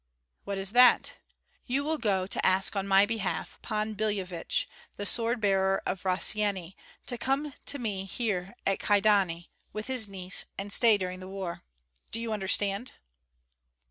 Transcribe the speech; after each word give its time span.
"What 0.45 0.57
is 0.57 0.71
that?" 0.71 1.13
"You 1.67 1.83
will 1.83 1.99
go 1.99 2.25
to 2.25 2.43
ask 2.43 2.75
on 2.75 2.87
my 2.87 3.05
behalf 3.05 3.59
Pan 3.61 3.93
Billevich, 3.93 4.67
the 4.97 5.05
sword 5.05 5.39
bearer 5.39 5.79
of 5.85 6.01
Rossyeni, 6.05 6.73
to 7.05 7.19
come 7.19 7.53
to 7.67 7.77
me 7.77 8.05
here 8.05 8.55
at 8.65 8.79
Kyedani, 8.79 9.51
with 9.73 9.85
his 9.85 10.09
niece, 10.09 10.45
and 10.57 10.73
stay 10.73 10.97
during 10.97 11.19
the 11.19 11.27
war. 11.27 11.61
Do 12.09 12.19
you 12.19 12.33
understand?" 12.33 12.93